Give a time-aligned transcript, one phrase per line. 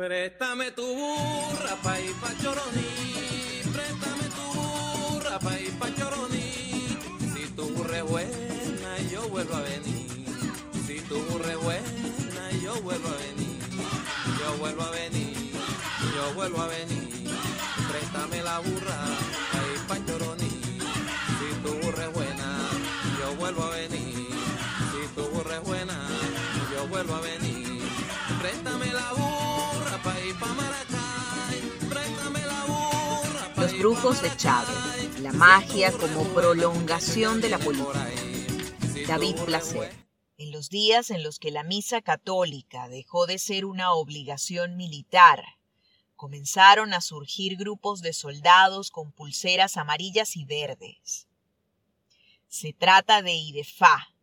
[0.00, 2.88] Préstame tu burra pa' ir pa' Choroní,
[3.68, 6.48] préstame tu burra pa' ir pa' Choroní.
[7.34, 10.08] Si tu burra es buena, yo vuelvo a venir.
[10.86, 13.60] Si tu burra es buena, yo vuelvo a venir.
[14.40, 15.52] Yo vuelvo a venir,
[16.16, 17.28] yo vuelvo a venir.
[17.90, 19.00] Préstame la burra
[19.52, 20.48] pa' ir pa' Choroní.
[21.36, 22.48] Si tu burra es buena,
[23.20, 24.32] yo vuelvo a venir.
[24.92, 25.98] Si tu burra es buena,
[26.72, 27.84] yo vuelvo a venir.
[28.40, 29.29] Préstame la burra
[33.80, 38.10] pa' de Chávez, la magia como prolongación de la política.
[39.08, 39.90] David Placer.
[40.36, 45.42] En los días en los que la misa católica dejó de ser una obligación militar,
[46.14, 51.26] comenzaron a surgir grupos de soldados con pulseras amarillas y verdes.
[52.48, 54.14] Se trata de IDEFA,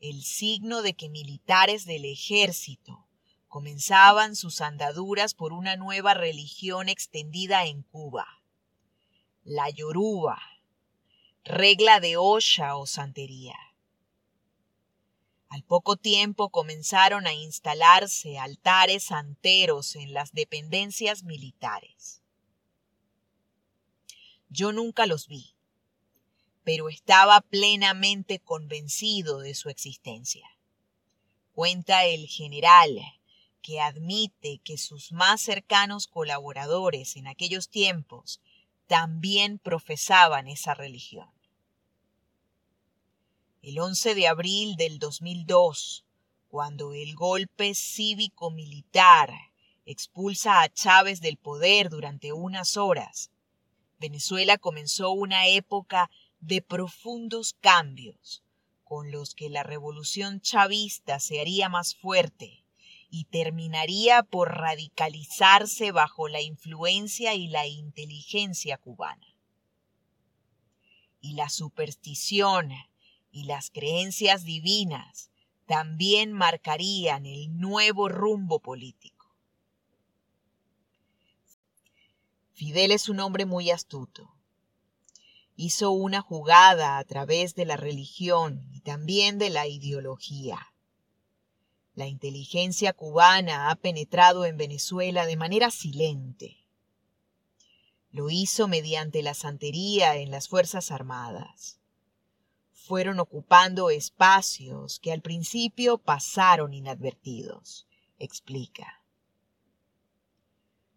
[0.00, 3.06] el signo de que militares del ejército
[3.48, 8.39] comenzaban sus andaduras por una nueva religión extendida en Cuba,
[9.44, 10.38] la Yoruba,
[11.44, 13.56] regla de Osha o santería.
[15.48, 22.22] Al poco tiempo comenzaron a instalarse altares santeros en las dependencias militares.
[24.48, 25.56] Yo nunca los vi,
[26.62, 30.46] pero estaba plenamente convencido de su existencia.
[31.52, 33.00] Cuenta el general
[33.62, 38.40] que admite que sus más cercanos colaboradores en aquellos tiempos
[38.90, 41.30] también profesaban esa religión.
[43.62, 46.04] El 11 de abril del 2002,
[46.48, 49.32] cuando el golpe cívico-militar
[49.86, 53.30] expulsa a Chávez del poder durante unas horas,
[54.00, 58.42] Venezuela comenzó una época de profundos cambios,
[58.82, 62.64] con los que la revolución chavista se haría más fuerte
[63.10, 69.26] y terminaría por radicalizarse bajo la influencia y la inteligencia cubana.
[71.20, 72.70] Y la superstición
[73.32, 75.30] y las creencias divinas
[75.66, 79.20] también marcarían el nuevo rumbo político.
[82.52, 84.34] Fidel es un hombre muy astuto.
[85.56, 90.69] Hizo una jugada a través de la religión y también de la ideología.
[91.94, 96.64] La inteligencia cubana ha penetrado en Venezuela de manera silente.
[98.10, 101.80] Lo hizo mediante la santería en las Fuerzas Armadas
[102.90, 107.86] fueron ocupando espacios que al principio pasaron inadvertidos,
[108.18, 109.04] explica.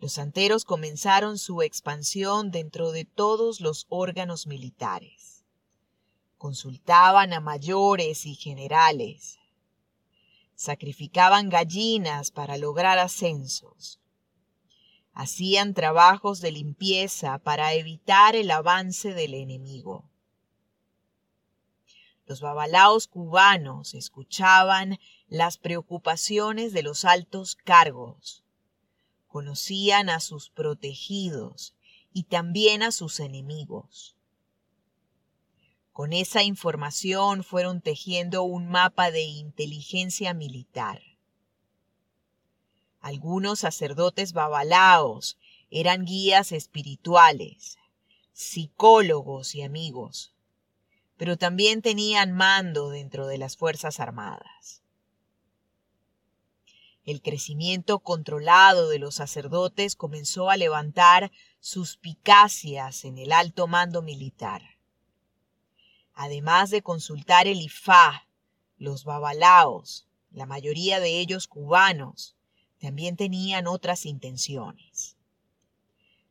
[0.00, 5.44] Los santeros comenzaron su expansión dentro de todos los órganos militares.
[6.38, 9.38] Consultaban a mayores y generales.
[10.56, 14.00] Sacrificaban gallinas para lograr ascensos.
[15.12, 20.10] Hacían trabajos de limpieza para evitar el avance del enemigo
[22.26, 28.42] los babalaos cubanos escuchaban las preocupaciones de los altos cargos,
[29.28, 31.74] conocían a sus protegidos
[32.12, 34.15] y también a sus enemigos.
[35.96, 41.00] Con esa información fueron tejiendo un mapa de inteligencia militar.
[43.00, 45.38] Algunos sacerdotes babalaos
[45.70, 47.78] eran guías espirituales,
[48.34, 50.34] psicólogos y amigos
[51.16, 54.82] pero también tenían mando dentro de las Fuerzas Armadas.
[57.06, 64.75] El crecimiento controlado de los sacerdotes comenzó a levantar suspicacias en el alto mando militar.
[66.18, 68.26] Además de consultar el IFA,
[68.78, 72.36] los babalaos, la mayoría de ellos cubanos,
[72.80, 75.18] también tenían otras intenciones.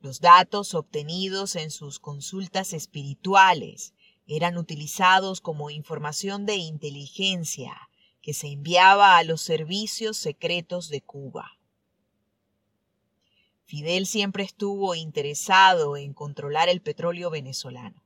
[0.00, 3.94] Los datos obtenidos en sus consultas espirituales
[4.26, 7.88] eran utilizados como información de inteligencia
[8.20, 11.52] que se enviaba a los servicios secretos de Cuba.
[13.64, 18.02] Fidel siempre estuvo interesado en controlar el petróleo venezolano.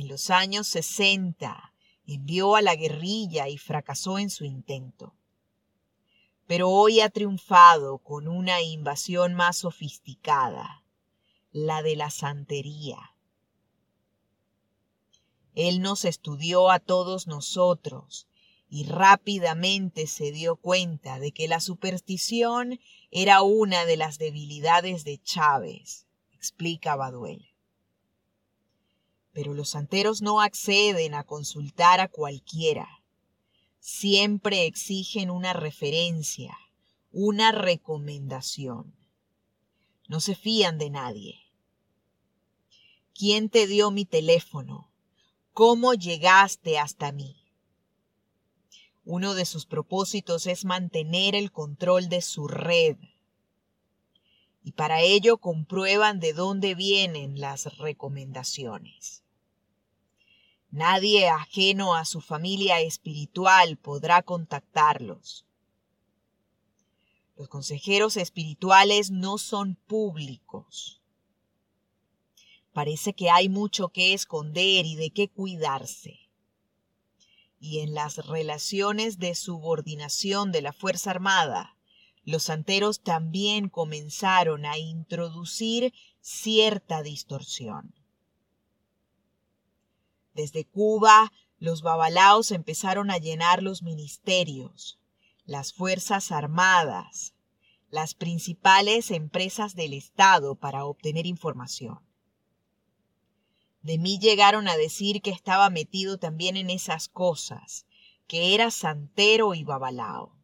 [0.00, 1.74] En los años 60
[2.06, 5.14] envió a la guerrilla y fracasó en su intento.
[6.46, 10.86] Pero hoy ha triunfado con una invasión más sofisticada,
[11.52, 13.14] la de la santería.
[15.54, 18.26] Él nos estudió a todos nosotros
[18.70, 22.80] y rápidamente se dio cuenta de que la superstición
[23.10, 27.49] era una de las debilidades de Chávez, explica Baduel.
[29.32, 32.88] Pero los santeros no acceden a consultar a cualquiera.
[33.78, 36.56] Siempre exigen una referencia,
[37.12, 38.94] una recomendación.
[40.08, 41.40] No se fían de nadie.
[43.14, 44.90] ¿Quién te dio mi teléfono?
[45.52, 47.36] ¿Cómo llegaste hasta mí?
[49.04, 52.96] Uno de sus propósitos es mantener el control de su red.
[54.62, 59.19] Y para ello comprueban de dónde vienen las recomendaciones.
[60.72, 65.44] Nadie ajeno a su familia espiritual podrá contactarlos.
[67.36, 71.02] Los consejeros espirituales no son públicos.
[72.72, 76.30] Parece que hay mucho que esconder y de qué cuidarse.
[77.58, 81.76] Y en las relaciones de subordinación de la Fuerza Armada,
[82.24, 87.99] los santeros también comenzaron a introducir cierta distorsión.
[90.40, 94.98] Desde Cuba, los babalaos empezaron a llenar los ministerios,
[95.44, 97.34] las fuerzas armadas,
[97.90, 102.00] las principales empresas del Estado para obtener información.
[103.82, 107.84] De mí llegaron a decir que estaba metido también en esas cosas,
[108.26, 110.38] que era santero y babalao.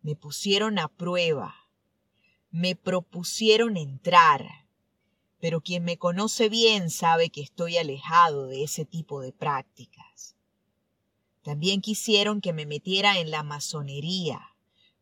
[0.00, 1.54] Me pusieron a prueba,
[2.50, 4.59] me propusieron entrar,
[5.40, 10.36] pero quien me conoce bien sabe que estoy alejado de ese tipo de prácticas.
[11.42, 14.40] También quisieron que me metiera en la masonería,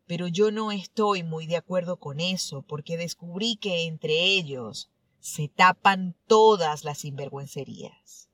[0.07, 4.89] pero yo no estoy muy de acuerdo con eso porque descubrí que entre ellos
[5.19, 8.29] se tapan todas las sinvergüencerías.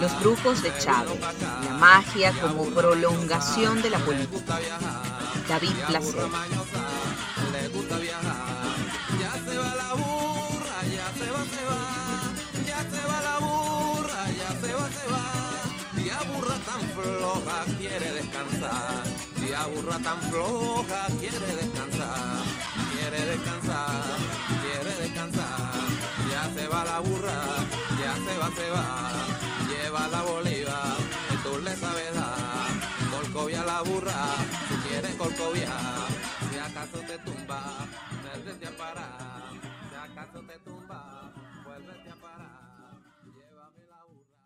[0.00, 4.58] Los brujos de Chávez, la magia como prolongación de la política.
[5.48, 6.24] David Placer.
[17.78, 19.02] quiere descansar,
[19.36, 22.44] tía burra tan floja quiere descansar,
[22.92, 24.04] quiere descansar,
[24.62, 25.72] quiere descansar,
[26.30, 27.40] ya se va la burra,
[28.00, 29.12] ya se va, se va,
[29.68, 30.96] lleva la boliva,
[31.28, 32.68] que tú le sabes dar,
[33.10, 34.36] colcovia la burra,
[34.68, 35.74] si quieres colcovia,
[36.50, 37.86] si acaso te tumba,
[38.22, 39.52] vuélvete a parar,
[39.88, 41.32] si acaso te tumba,
[41.64, 42.17] vuélvete a parar.